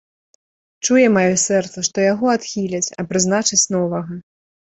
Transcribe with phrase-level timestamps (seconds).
[0.85, 4.13] Чуе маё сэрца, што яго адхіляць, а прызначаць новага.